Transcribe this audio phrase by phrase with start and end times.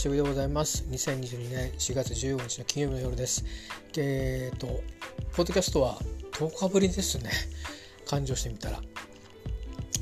[0.00, 0.82] しぶりでございます。
[0.88, 3.44] 2022年4月15日の金曜日の夜です。
[3.98, 4.80] えっ、ー、と
[5.36, 5.98] ポッドキャストは
[6.32, 7.30] 10日ぶりですね。
[8.08, 8.80] 勘定してみたら。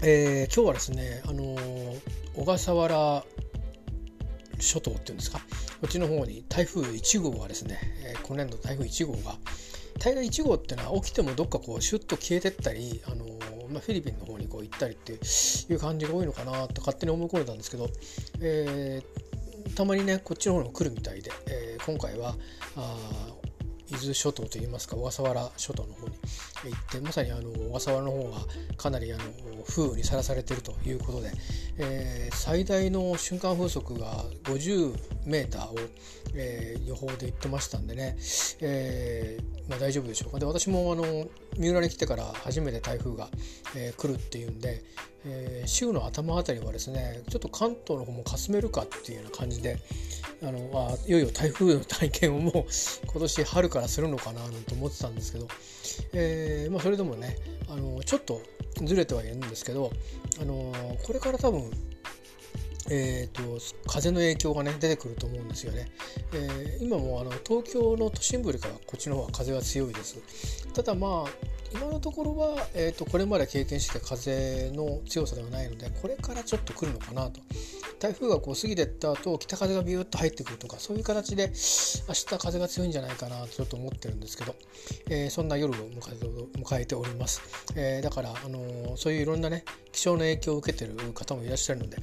[0.05, 2.01] えー、今日はですねあのー、
[2.37, 3.25] 小笠原
[4.61, 5.41] 諸島っていうんですか？
[5.81, 9.35] こっちの方に台風1号がですね、えー、今年度台風1号が
[9.99, 13.25] 大概1号ってのは起きてもどっかこうシュッと消えてったり、あの
[13.69, 17.89] まあ、フィリピンの方にこう行ったりっていう感じが多いのかなと勝手に思い込んでたんですけど、
[18.41, 19.28] えー、
[19.75, 22.35] たまにねこっちの方にも来るみたいで、えー、今回は
[22.77, 22.97] あ
[23.91, 26.15] 伊豆諸島といいますか小笠原諸島の方に
[26.65, 28.39] 行ってまさにあの小笠原の方が
[28.77, 29.23] かなりあの
[29.67, 31.33] 風雨にさらされているということで、
[31.79, 35.77] えー、最大の瞬間風速が50メーターを、
[36.35, 38.17] えー、予報で言ってましたんでね、
[38.61, 40.39] えーまあ、大丈夫でしょうか。
[40.39, 41.27] で私もあの
[41.59, 43.29] 三浦に来てから初めて台風が、
[43.77, 44.83] えー、来るっていうんで、
[45.27, 49.79] えー、週の頭あたりはですねちょっと関東の方もかすめるかっていうような感じで
[50.43, 50.59] あの
[50.91, 52.53] あいよいよ台風の体験をもう
[53.07, 55.49] 今年春からするのかななんて思ってたんですけど、
[56.13, 57.37] えーまあ、それでもね
[57.69, 58.41] あのちょっと
[58.85, 59.91] ずれてはいるんですけど、
[60.41, 60.73] あの
[61.05, 61.69] これから多分
[62.91, 63.43] えーと、
[63.87, 65.91] 風の影響がね出てくると思うんですよね。
[66.33, 70.19] えー、今もあの東京の都心部よりかはこっちの方が風は強いです。
[70.73, 77.41] ただまあ今のところは、えーと、これまで経験してた風の強さではないのでこれからちょっと来るのかなと。
[78.01, 81.49] 台風がこう過ぎてった後北風がビューッと入ってくるとかそういう形で
[82.09, 84.55] 明日風が強いんじゃないかなとちょっと思ってるんですけど、
[85.11, 87.43] えー、そんな夜を迎えております、
[87.77, 91.97] えー、だから、あのー、そういういろんなね気象の影響を受けてる方もいらっしゃるので、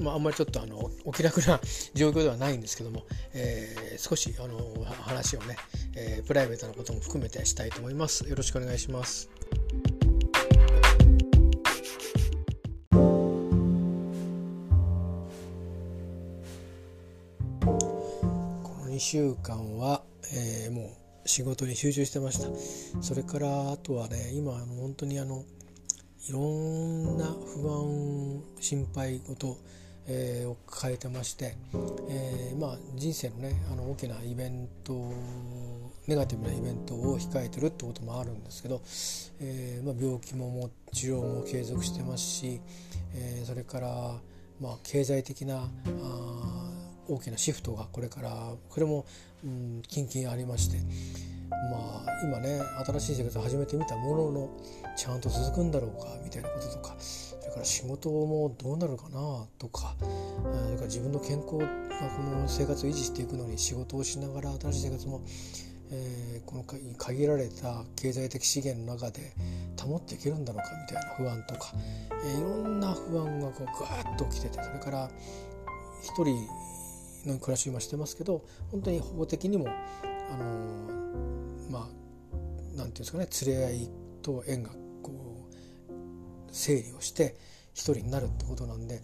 [0.00, 1.60] まあ、あんまりちょっとあのお気楽な
[1.94, 3.04] 状況ではないんですけども、
[3.34, 5.56] え少し、あの話をね、
[5.96, 8.28] えプライベートなことも含めてしたいと思います。
[8.28, 9.09] よろしくお願いします。
[17.60, 17.66] こ
[18.84, 22.48] の2週間は、えー、もう仕事に集中してました。
[23.02, 25.44] それからあとはね今あの本当にあの
[26.28, 29.56] いろんな不安心配事、
[30.46, 31.56] を抱えてまして、
[32.08, 35.12] えー、まあ、人生のねあの大きなイベント
[36.10, 38.82] ネガティブなイベントを控えてるってこともあるんですけど、
[39.40, 42.60] えー、まあ、病気もも治療も継続してますし、
[43.14, 43.88] えそれから、
[44.60, 46.70] まあ、経済的なあ
[47.06, 48.30] 大きなシフトがこれから
[48.68, 49.06] これも、
[49.44, 50.78] うん、近々ありまして。
[51.50, 54.50] まあ今ね新しい生活を始めてみたものの
[54.96, 65.20] ちゃんと続くんだろうかみたいなこととかそれから仕事もどうなるかなとかそれから自分の健康この生活を維持していくのに仕事をしながら新しい生活も、
[65.92, 66.64] えー、この
[66.96, 69.32] 限られた経済的資源の中で
[69.80, 71.72] 保っていけるんだろうかみたいな不安とか、
[72.24, 75.10] えー、いろんな不安がこうグワッと起きててそれから
[76.02, 76.48] 一人
[77.26, 80.44] の暮らし今してますけど本当に法的にもあの
[81.70, 81.88] まあ
[82.76, 83.90] 何て言うんですかね連れ合い
[84.22, 84.70] と縁が
[85.02, 85.54] こう
[86.52, 87.36] 整理をして
[87.74, 89.00] 一人になるってことなんで、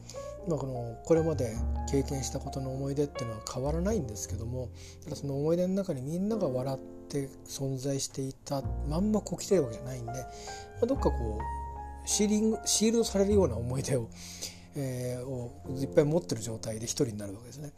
[0.48, 1.56] まあ、このこれまで
[1.90, 4.68] 経験したことの思い出っていうのは変わらないんですけども
[5.04, 6.78] ただその思い出の中にみんなが笑っ
[7.08, 10.18] て存在していたまんまこう来てるわけじゃないんで、ま
[10.82, 14.08] あ、どっかこうシーリングシールドされるような思い出を,、
[14.76, 17.72] えー、をいっぱい持ってる状態で一人になるわけですね。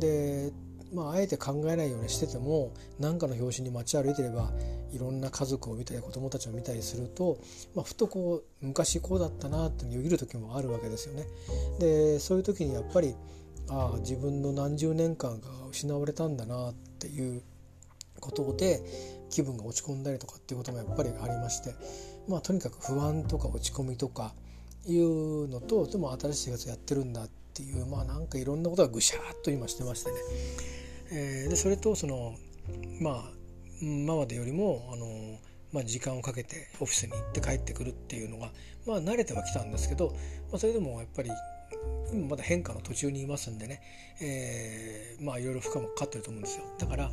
[0.00, 0.52] で
[0.96, 4.50] まあ、あえて考えないようにしてても何かの拍子に街歩いてれば
[4.90, 7.36] いろんな家族を見たり子供たちを見たりすると、
[7.74, 11.26] まあ、ふとこう昔こうだったなってよぎる時もあるわけですよね。
[11.78, 13.14] でそういう時にやっぱり
[13.68, 17.42] ああ自分の何十年間が失われたんだなっていう
[18.18, 18.80] ことで
[19.28, 21.74] 気分が落ち込んだりとかっていうこともやっぱりありまして、
[22.26, 24.32] まあ、とにかく不安とか落ち込みとか
[24.86, 30.16] いうのとでも新しい生活やってるんだっていうまあなんかいろんなことがぐしゃっと今してましてね
[31.10, 32.34] えー、でそれとその
[33.00, 33.24] まあ
[33.80, 35.38] 今までよりもあの、
[35.72, 38.50] まあ、時間をかけてオフィスに行って帰ってくるっていうのが、
[38.86, 40.12] まあ、慣れてはきたんですけど、
[40.50, 41.30] まあ、それでもやっぱり
[42.12, 43.82] 今まだ変化の途中にいますんでね、
[44.20, 46.64] えー、まあいろいろ負荷もかかってると思うんですよ。
[46.78, 47.10] だから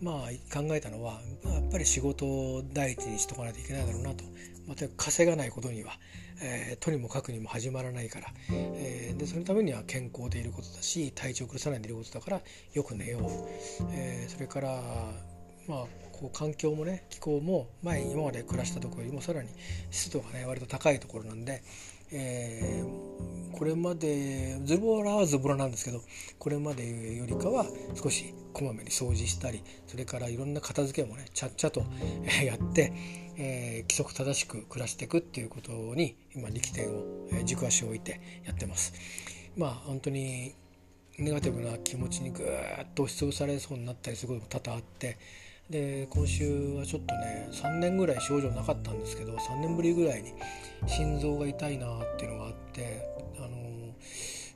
[0.00, 4.24] まあ考えたのはやっぱり仕事を第一にしとかないといけないだろうなと。
[4.68, 5.98] また稼がないことには、
[6.40, 12.40] えー、とにもかくにも始まらないから、えー、でそのためには健康でいることだし体調を崩さないでいることだから
[12.74, 13.22] よく寝よう、
[13.92, 14.80] えー、それから
[15.66, 19.48] まあこう環境もね気候も前今まで暮らしたところよりもさらに
[19.90, 21.62] 湿度がね割と高いところなんで、
[22.10, 26.00] えー、これまでズボラはズボラなんですけど
[26.38, 31.84] これまでよりかは少しこまめに掃除したりそれからいろんな片付けもねちゃっちゃと
[32.44, 32.92] やって、
[33.36, 38.92] えー、規則正しく暮らしていくっていうことに今力点を、えー、軸足を置いてやってます。
[39.56, 40.54] まあ本当に
[41.18, 45.18] ネガティブな気持ちにぐーっと押しつぶされそうになったりすることも多々あって
[45.68, 50.32] で今週はちょっとね3年ぐらい症状なかったんですけど3年ぶりぐらいに
[50.86, 53.02] 心臓が痛いなっていうのがあって
[53.38, 53.48] あの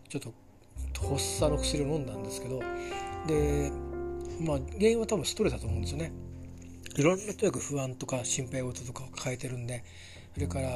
[0.09, 0.33] ちょっと
[1.09, 2.61] 発作の薬を飲んだんですけど
[3.27, 3.71] で
[4.41, 6.13] まあ原因は多分ストレスだと思うんですよね。
[6.97, 9.83] いろんなとにかく不安とか心配事とかを抱えてるんで
[10.35, 10.69] それから、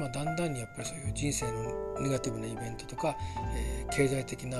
[0.00, 3.16] まあ、だんだんにやっぱりそういう人生のネガティブなイベントとか、
[3.54, 4.58] えー、経済的な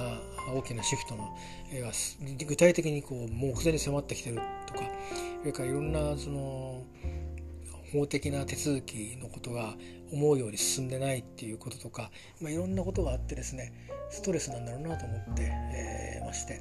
[0.54, 1.36] 大きなシフトの、
[1.72, 4.36] えー、具体的にこう目前に迫ってきてる
[4.66, 4.80] とか
[5.40, 6.82] それからいろんなその
[7.92, 9.74] 法的な手続きのことが
[10.12, 12.10] 思うように進んでないっていうこととか、
[12.40, 13.72] まあ、いろんなことがあってですね
[14.10, 16.60] ストレスなんだろうなと思って、えー、まして。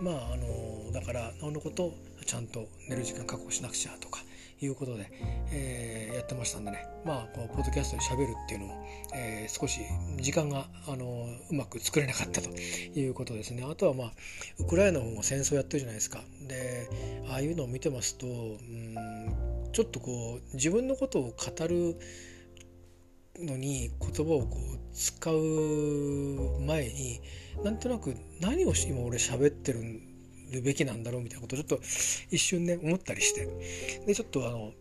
[0.00, 1.94] まああのだからなおのこと
[2.26, 4.20] ちゃんと寝る時間確保しなくちゃとか
[4.60, 5.10] いうことで、
[5.52, 6.86] えー、やってましたんでね。
[7.04, 9.80] まあこのポッドキャストで喋るっていうのも、えー、少し
[10.18, 13.64] 時間があのうまく作れなかったということですね。
[13.68, 14.12] あとはまあ
[14.58, 16.22] ウクライナの方が戦争やってるじゃないですか。
[16.46, 16.88] で
[17.30, 19.45] ああいうのを見てますとうん
[19.76, 21.98] ちょっとこう自分のことを語る
[23.38, 27.20] のに言葉をこう使う前に
[27.62, 31.84] なんとなく何を今俺喋ってるべきなんだろうみたいなことをちょっと
[32.30, 34.00] 一瞬ね思ったりして。
[34.06, 34.72] でちょっとあの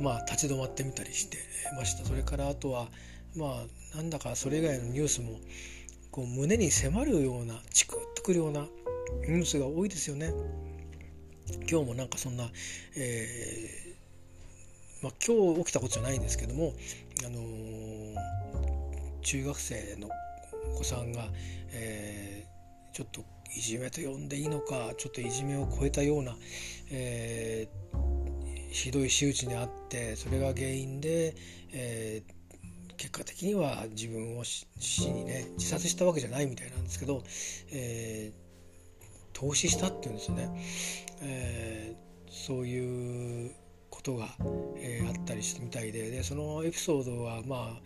[0.00, 1.36] まあ立ち止まってみたりして
[1.76, 2.06] ました。
[2.06, 2.88] それからあとは
[3.36, 5.40] まあなんだかそれ以外のニュースも
[6.10, 8.66] こう胸に迫るようなチクッとくるような
[9.28, 10.32] ニュースが多いですよね。
[11.70, 12.48] 今日もなんかそんな、
[12.96, 13.88] えー
[15.02, 16.74] まあ、今日起きたことじゃないんですけども、
[17.24, 18.14] あのー、
[19.22, 20.08] 中学生の
[20.74, 21.28] お子さんが、
[21.72, 23.22] えー、ちょっと
[23.56, 26.36] いじめと呼んでいいのかちょっといじめを超えたような、
[26.90, 27.68] え、
[28.70, 31.34] ひどい仕打ちにあってそれが原因で、
[31.72, 34.66] えー、結果的には自分を死
[35.10, 37.22] にね自殺したわけじゃないみたいなんですけど、
[37.72, 38.47] えー、
[39.38, 40.50] 投資したっていうんですよね、
[41.22, 41.94] え
[42.28, 43.52] そういう
[43.88, 44.28] ことが、
[44.78, 47.78] えあったりしてみたいででそのエピソードはま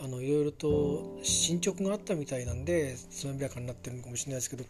[0.00, 4.64] ああのいろいろと進捗があったみたいなんでつまびらかになってるのかもしれないですけど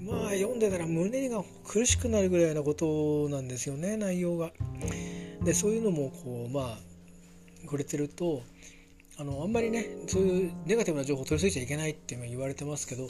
[0.00, 4.52] まあ読んでたら胸が苦しくなるぐらいなことなんですよね内容が。
[5.44, 6.78] でそういうのもこうまあ
[7.64, 8.42] 触れてると
[9.18, 13.08] あのあんまりねそういうネガティブな情報を取りすぎちゃいけないって言われてますけど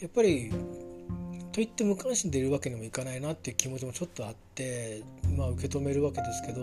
[0.00, 0.52] やっぱり
[1.58, 5.02] といって無関心でいるわけにもいかないなっていう気持ちもちょっとあって
[5.36, 6.60] まあ受け止めるわけですけど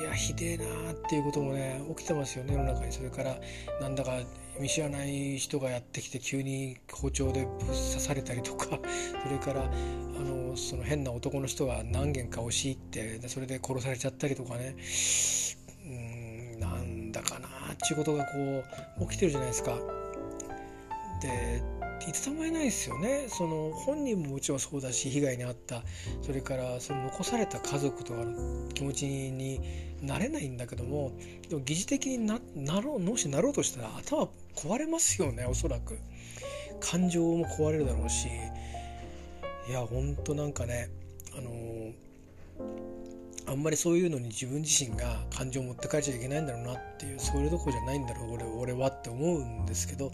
[0.00, 3.36] いやひでえなっていうこともね起きてますよね世の中にそれから
[3.78, 4.12] なんだか
[4.58, 8.80] 見知らない人がやってきて急に包丁でぶっ刺されたりとか
[9.22, 9.68] それからあ
[10.18, 14.76] のその変な男の人が何軒か押し入ってそれで殺されちゃったりとかね
[15.84, 18.64] うんなんだかなっていうことがこ
[18.98, 19.78] う起きてるじゃないですか。
[21.20, 21.75] で
[22.08, 23.26] いつたまえないですよね。
[23.28, 25.82] その本人ももちろんそうだし被害に遭った
[26.22, 29.60] それからその残された家族とかの気持ちに
[30.02, 31.12] なれないんだけども
[31.48, 35.98] でも疑似的にななろうもしなろうとしたら頭壊れますよねおそらく。
[36.80, 38.28] 感情も壊れるだろうし
[39.68, 40.90] いやほんとなんかね
[41.36, 41.50] あの
[43.48, 50.12] あんまりそういうのに自分自身が感情を持って帰っちゃいけないんだろうなっていうそれどころじゃないんだろう俺俺はって思うんですけど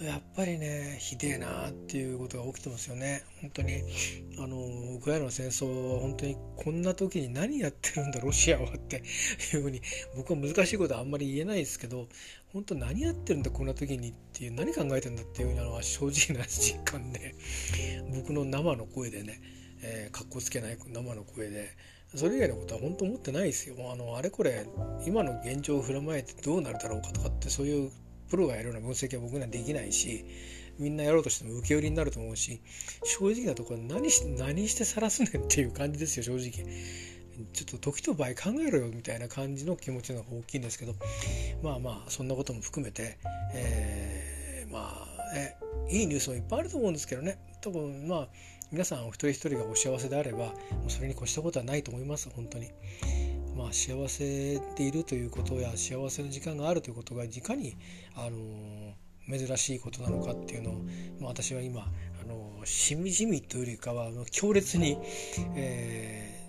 [0.00, 3.24] やっぱりねひでえなっていうことが起きてますよね。
[3.40, 3.82] 本当に。
[4.38, 9.02] あのウクライナの戦争は本当にこんな時に何やってるんだロシアはって
[9.54, 9.80] いうふうに
[10.16, 12.08] 僕は難しいことはあんまり言えないですけど
[12.52, 17.34] 本当何やってるんだこんな時にっていう何考えてんだっていうのは正直な実感で
[18.14, 19.40] 僕の生の声でね、
[19.82, 21.70] えー、かっこつけない生の声で
[22.14, 23.76] それ以外のことは本当思ってないですよ。
[23.92, 24.66] あのあれこれ
[25.06, 27.90] 今の現状を踏まえてどうなるだろうかとかってそういう
[28.30, 30.24] プロがやるような分析は僕にはできないし
[30.78, 32.60] みんなやろうとしても受け売りになると思うし
[33.04, 36.64] 正直なところ何し何して晒すねんっていう感じですよ正直。
[37.52, 40.94] ちょっと時と場合考えろよみたいな感じの気持ちの方が大きいんですけど
[41.62, 43.16] まあまあそんなことも含めて、
[43.54, 45.56] えー、まあね
[45.90, 48.28] いいニュースもいっぱいあると思うんですけどね多分まあ
[48.70, 50.52] 皆さんお一人一人がお幸せであればも
[50.86, 52.70] うそれに越したことはないと思います本当に。
[53.58, 57.76] まあ、幸せでいるということや幸せな時間があるということがいかに、
[58.14, 58.94] あの
[59.28, 60.74] 珍しいことなのかっていうのを、
[61.20, 64.96] まあ、私は今、あのしみじみというよりかは強烈に、
[65.56, 66.40] え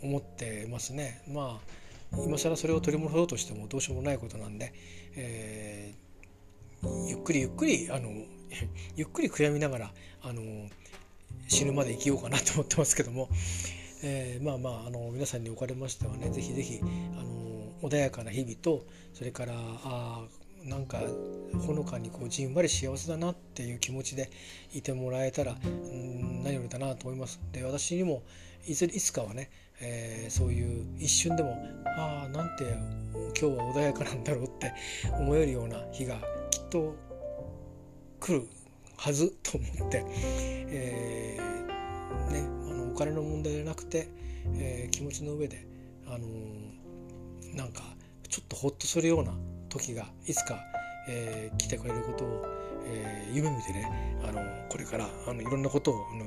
[0.00, 1.24] ー、思ってますね。
[1.26, 4.72] まあ今更それを取り戻そうとしてもどうしようもないことなんで、
[5.16, 5.94] え、
[7.06, 8.10] ゆっくりゆっくりあの
[8.96, 10.42] ゆっくり悔やみながらあの
[11.48, 13.28] 死ぬまで生きようかなと思ってますけども、
[14.02, 16.84] えー、まあまああの皆さんにおかれましてはねぜひぜひあ
[17.22, 18.84] の穏やかな日々と
[19.14, 20.24] それからあ
[20.64, 21.00] なんか
[21.66, 24.30] ほのかにこうじんわり幸せだなっていう気持ちで
[24.72, 25.56] いてもらえたら
[26.44, 27.40] 何よりだなと思います。
[27.52, 28.22] で私にも
[28.66, 31.56] いずいつかはね、えー、そういう一瞬でも
[31.96, 32.64] ああなんて
[33.40, 34.72] 今日は穏やかなんだろうって
[35.18, 36.20] 思えるような日が
[36.52, 36.94] きっと
[38.20, 38.46] 来る
[38.98, 40.04] はずと思って、
[40.68, 44.08] えー、ね、あのお金の問題じゃなくて、
[44.54, 45.66] えー、気持ちの上で、
[46.06, 47.82] あのー、なんか
[48.28, 49.32] ちょっとほっとするような
[49.70, 50.60] 時がいつか、
[51.08, 52.44] えー、来てくれることを、
[52.84, 56.24] えー、夢見てね、あのこれからあのいろんなことを、あの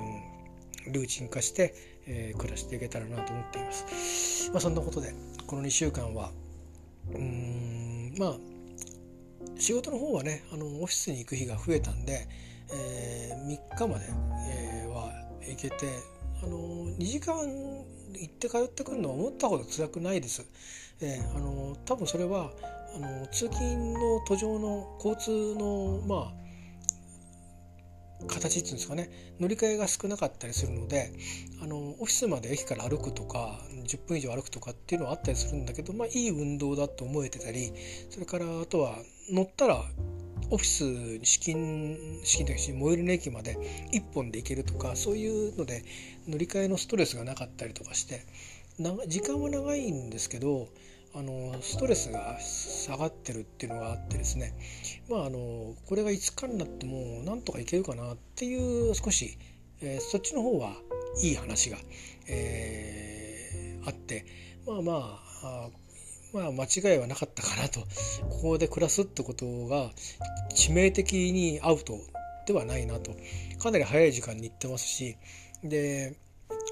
[0.91, 1.75] ルーチン化して、
[2.07, 4.49] えー、暮らしていけたらなと思っています。
[4.51, 5.13] まあ、そんなことで
[5.45, 6.31] この2週間は
[7.13, 8.54] うんまあ
[9.57, 12.27] 仕事の方はねあのオフィスに行く日が増えたんで、
[12.73, 14.05] えー、3日まで、
[14.51, 15.75] えー、は行けて
[16.43, 16.57] あの
[16.97, 20.45] 2時間行って通ってくるのは思ったほど辛くないです。
[21.01, 22.51] えー、あの多分それは
[22.95, 26.44] あの通勤の途上の交通のまあ
[28.27, 29.09] 形っていうんですかね。
[29.39, 31.11] 乗り換えが少なかったりするので
[31.61, 37.73] あのオフィスまで駅から歩くとか10分以上歩くとかっていうのはあったりするんだけど、まあ、いい運動だと思えてたり
[38.09, 38.97] それからあとは
[39.29, 39.83] 乗ったら
[40.51, 43.57] オフィス資金資金というか最寄りの駅まで
[43.91, 45.83] 1本で行けるとかそういうので
[46.27, 48.25] 乗り換えのストレスがなかったりとかして
[49.07, 50.67] 時間は長いんですけど
[51.17, 54.53] あのストレスが下がってるっていうのがあってですね。
[55.09, 59.37] まああのこれが5日になってもなんとかいけるかなっていう少し、
[59.81, 60.73] えー、そっちの方は
[61.23, 61.77] いい話が、
[62.27, 64.25] えー、あって。
[64.67, 65.69] まあまあ
[66.33, 67.79] まあ間違いはなかったかなと。
[68.29, 69.91] ここで暮らすってことが
[70.53, 71.97] 致命的にアウト
[72.45, 73.15] ではないなと。
[73.59, 75.17] かなり早い時間に行ってますし
[75.63, 76.17] で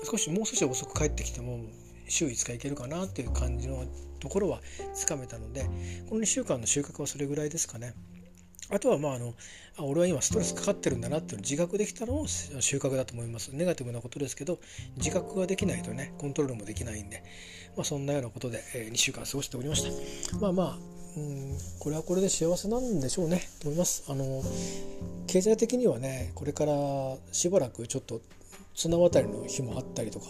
[0.03, 1.61] 少しもう少し遅く帰ってきても
[2.07, 3.85] 週5日行けるかなっていう感じの
[4.23, 4.61] ところは
[4.95, 5.65] つかめたので
[6.09, 7.93] この2週間の収穫はそれぐらいですかね。
[8.69, 9.33] あとはまああの
[9.77, 13.49] あ俺は今ストレスかかってるんだなっていうの自覚できたのも収穫だと思います。
[13.49, 14.59] ネガティブなことですけど
[14.95, 17.23] 自覚ができないとねコントロールもできないんで、
[17.75, 19.83] まあ、そんなようなことで、え、2週間過ごしておりまし
[20.31, 20.37] た。
[20.39, 20.77] まあまあ
[21.17, 24.05] うんこれはこれで幸せなんでしょうねと思います。
[24.07, 24.41] あの
[25.27, 26.73] 経済的にはねこれから
[27.33, 28.21] しばらくちょっと
[28.75, 30.27] 綱渡りの日もあったりとか、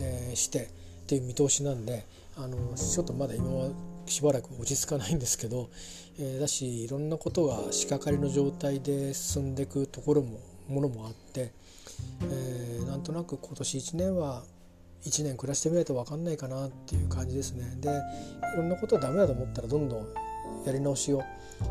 [0.00, 0.66] えー、してっ
[1.06, 2.06] ていう見通しなんで
[2.42, 3.70] あのちょっとまだ今は
[4.06, 5.68] しばらく落ち着かないんですけど、
[6.18, 11.52] えー、だしいろんなことが仕掛かりの状態で進んでいくところもものもあって、
[12.22, 14.44] えー、なんとなく今年1年は
[15.04, 17.76] 1年暮らしてみないと分かんないかなっていう感じですね。
[17.80, 17.90] で
[18.54, 20.06] いろんなことはダメだと思ったらどんどん
[20.64, 21.22] やり直しを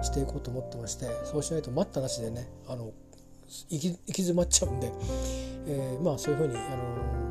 [0.04, 2.92] していこうと思ってましてそうしないと待ったなしでねあの
[3.70, 4.92] 行き行き詰まっちゃうんで、
[5.68, 7.29] えー、まあそういうふうにあの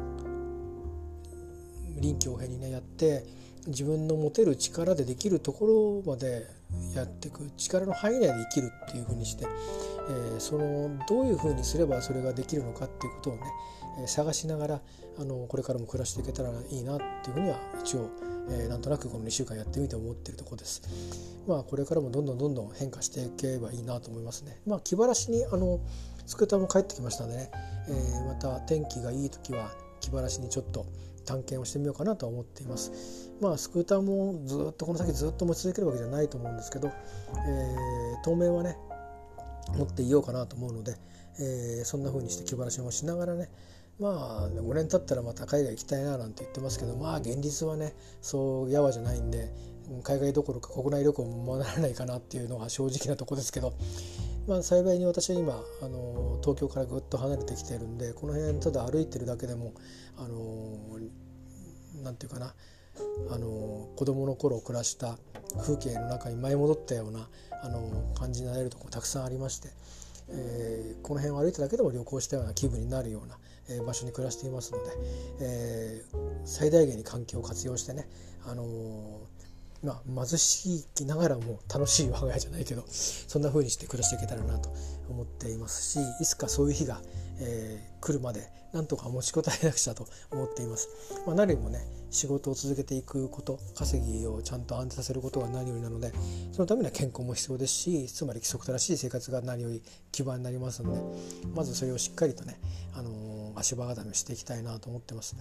[2.00, 3.24] 臨機応変にねやって
[3.66, 6.46] 自分の持てる力でできるところまで
[6.94, 9.46] やっていく力の範囲内で生きるっていうふうにして、
[10.08, 13.40] えー、そのどういうふうにすればそれができるのかっていうことをね、
[14.00, 14.80] えー、探しながら
[15.18, 18.10] あのこれからも暮らしていけたらいいなっていうふうには一応、
[18.50, 20.82] えー、なんとなくこの2週間やってみて思ってるところです。
[21.46, 24.60] まあこれからもどんどんどんどん変化していけばいいなと思いますね。
[24.66, 25.80] まあ気晴らしにあの
[26.26, 27.50] スクーターも帰ってきましたんでね、
[27.88, 30.86] えー、また天気がいい時は気晴らしにちょっと
[31.24, 33.30] 探検をしてみようかなと思っています。
[33.40, 38.76] まあスクーターもずっとこの先ずっと持ち続けるわけじゃないと思うんですけど、えー、当面はね
[39.76, 40.96] 持っていようかなと思うので、
[41.38, 43.48] えー、そんな風にして気晴らしもしながらね
[44.00, 49.52] まあ5年経ったらまた海外行きたいななんて言ってますけどまあ現実はねそうやわじゃないんで
[50.02, 53.72] 海外どころか国内旅行もならないかなっていうのが正直なとこですけど
[54.48, 59.74] まあ、幸いに私は今あの東京からぐっと離れてきてるんでこの辺ただ歩いてるだけでも
[60.16, 60.88] あの
[62.02, 62.54] なんていうかな
[63.30, 65.18] あの子供の頃暮らした
[65.60, 67.28] 風景の中に舞い戻ったような
[67.62, 69.68] あの感じになれるところたくさんありまして、
[70.30, 73.36] えー、この辺を歩いただけでも旅行したような気分になるような、
[73.68, 74.90] えー、場所に暮らしていますので、
[75.40, 78.08] えー、最大限に環境を活用してね、
[78.46, 78.64] あの
[79.82, 84.70] まあ、貧しいながらも楽しい我が家じゃないけどそんな風にして暮らしていけたらなと
[85.08, 87.00] 思っていますしいつかそういう日が、
[87.40, 90.88] えー、来るまでなんとか持ちこたえなくちゃと思っています。
[91.26, 96.12] まあ、何よりもね仕事を続けていくこと稼ぎをちゃんと安定させることが何よりなので
[96.52, 101.00] そのためには健康も必要ですしつまり規則正しい生活が何より基盤になりますので
[101.54, 102.58] まずそれをしっかりとね、
[102.94, 105.36] あのー、足場固めしていきたいなと思ってます。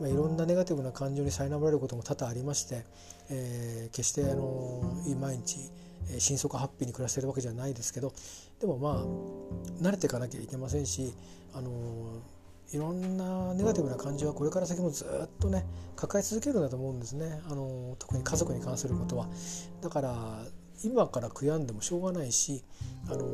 [0.00, 2.84] まあ、いろんなネガティブな感情に苛まれることも多々ありまして、
[3.30, 5.70] えー、決して、あのー、毎日
[6.18, 8.12] 心底ハッピーに暮らしてるわけじゃないですけど
[8.60, 11.14] でもまあ慣れていかなきゃいけませんし、
[11.54, 11.70] あの
[12.72, 15.64] いろんなネガティブな感情はこれから先もずっとね
[15.96, 17.40] 抱え続けるんだと思うんですね。
[17.48, 19.28] あの特に家族に関することは。
[19.80, 20.44] だから
[20.82, 22.64] 今から悔やんでもしょうがないし
[23.08, 23.26] あの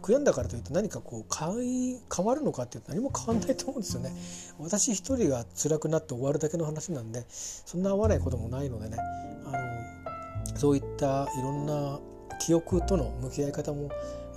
[0.00, 4.12] 悔やんだからといって何かこう変変わるのかっていうと何も変わんないと思うんですよね。
[4.58, 8.96] 私一人が辛くなって終わるだけの話なんでそんな合わないこともないのでね。
[9.44, 12.00] あのそういったいろんな
[12.44, 13.88] 記憶との向き合い方も、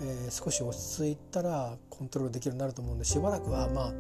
[0.01, 3.93] えー、少し落ち着いたらコントロールできるようになると思うんでしばらくはまあ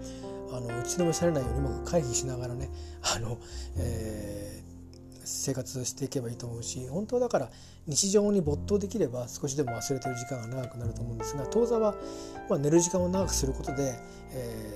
[0.57, 2.69] あの打ちのめされないようにうまく回避しながらね
[3.15, 3.37] あの、
[3.77, 7.49] えー、生活していけばいいと思うし本当はだから
[7.87, 11.95] 日常に没頭できれば少しでも忘れてる時間が長くなると思うんですが当座は、
[12.49, 13.95] まあ、寝る時間を長くすることで、
[14.31, 14.73] え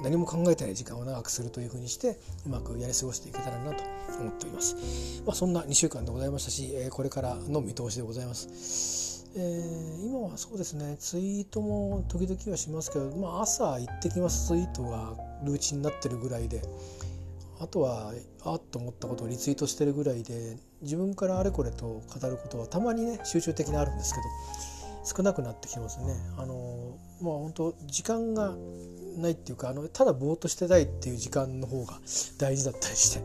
[0.00, 3.84] ー、何も考えてない時間を長くするというふうにしてうまくやり過ごしていけたらなと
[4.20, 5.22] 思っております。
[5.24, 9.13] まあ、そんな2週間でございましたし、えー、これからの見通しでございます。
[9.36, 15.14] えー、今はそうですねツイートも時々はしますけど、まあ、朝行ってきますツイートが
[15.44, 16.62] ルーチンになってるぐらいで
[17.58, 18.12] あとは
[18.44, 24.26] あっと思ったことをリツイートしてるぐらいで自分からあれこれと語ることはたまにね集中的にあるんですけど
[25.04, 26.14] 少なくなってきますね。
[26.38, 28.54] あのまあ本当時間が
[29.18, 32.00] ないっていうかあのただぼーっとしてたいっていう時間の方が
[32.38, 33.22] 大事だったりして、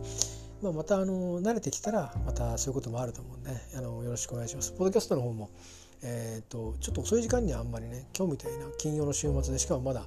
[0.62, 4.72] まあ、またあの慣れてきたらまたそういうこともあると思うんで、ね、あのよろしくお願いします。
[4.72, 5.50] ポッドキャストの方も
[6.02, 10.06] えーと、ちょっと遅い時間にはあんまりね今日みたいな金曜の週末でしかもまだ、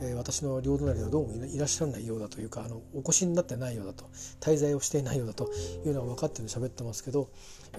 [0.00, 4.06] えー、私の両隣はどうもいらっしゃらないようだというかあのお越しになってないようだと
[4.40, 5.50] 滞在をしていないようだと
[5.84, 7.28] いうのが分かってる喋ってますけど、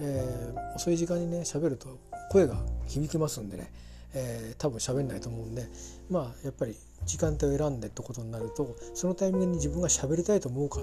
[0.00, 1.98] えー、遅い時間にね喋ると
[2.30, 3.72] 声が響きますんでね、
[4.14, 5.66] えー、多分喋んないと思うんで
[6.08, 10.80] まあやっぱり時間帯を選んでってことになるとそのタイミングに自分が喋りたいと思うか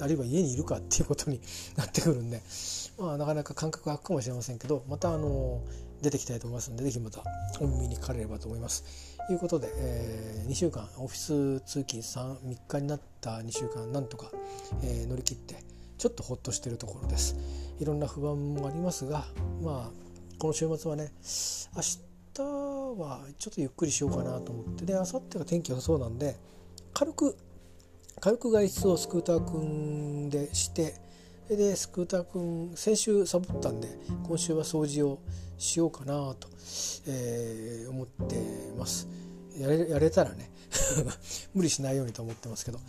[0.00, 1.40] あるいは家にいるかっていうことに
[1.76, 2.42] なってくるんで、
[3.02, 5.60] まあ、なかなか感覚が空くかもしれませんけどまたあの
[6.02, 7.22] 出てきたいと思いますので、ぜひまた
[7.60, 9.16] お耳にかかれればと思います。
[9.28, 14.32] ということで、えー、2週間、オフィス通勤 3, 3日になった2週間、なんとか、
[14.82, 15.62] えー、乗り切って、
[15.98, 17.36] ちょっとほっとしているところです。
[17.78, 19.26] いろんな不安もありますが、
[19.62, 21.12] まあ、この週末はね、
[21.76, 26.36] 明日はちょっとゆっくりしようかなと思って、で、明後日が天気良さそうなんで、
[26.92, 27.36] 軽く、
[28.18, 30.96] 軽く外出をスクーターくんでして、
[31.56, 33.88] でスクーターくん先週サボったんで
[34.26, 35.18] 今週は掃除を
[35.58, 36.48] しようかなと、
[37.06, 38.36] えー、思って
[38.78, 39.08] ます。
[39.58, 40.50] やれやれたらね
[41.54, 42.84] 無理しないようにと思ってますけどと、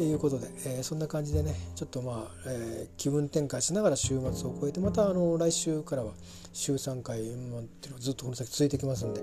[0.00, 6.14] えいうことで、えー、そんな感じでねちょっとまあ、えー、気分転換しながら週末を超えてまたあの来週からは
[6.52, 9.22] 週3回、まあ、っていうのはずっとこの先続いてきますんで、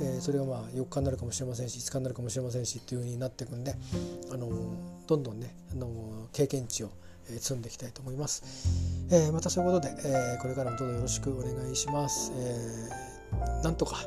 [0.00, 3.74] えー、それがまあ4日になるかもしれませんし5日になるかもしれませんしっていう風になっていくんで、
[4.30, 4.50] あの
[5.06, 6.90] どんどんね、あの経験値を
[7.38, 8.42] 積んでいきたいと思います、
[9.10, 13.98] えー、またそういうことで、えー、これからもどうぞよろしくお願いします、えー、なんとか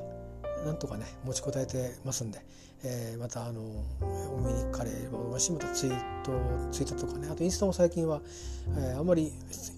[0.65, 2.39] なんとかね持ちこたえてますんで、
[2.83, 5.31] えー、またあのお見に行かれれば思い。
[5.37, 6.31] ますしまたツイート
[6.71, 8.21] ツイートとかねあとインスタも最近は、
[8.77, 9.31] えー、あんまり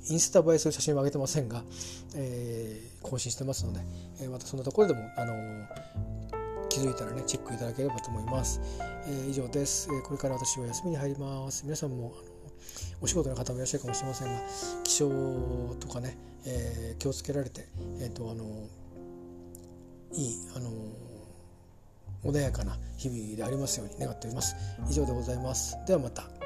[0.09, 1.63] インスタ映えする写真は上げてませんが、
[2.15, 3.81] えー、更新してますので、
[4.21, 5.33] えー、またそんなところでもあの
[6.69, 8.61] 気づいたらねチェックいただければと思います、
[9.05, 11.63] えー、以上です、えー、これから私は休みに入ります。
[11.63, 12.13] 皆さんも
[13.01, 14.41] お仕事の方もいらっしゃるかもしれませんが
[14.83, 15.09] 気象
[15.79, 17.67] とかね、えー、気をつけられて、
[17.99, 18.43] えーとあの
[20.11, 20.71] いいあの
[22.23, 24.55] 穏やかな日々でありますように願っております。
[24.89, 25.77] 以上でございます。
[25.87, 26.38] ではまた。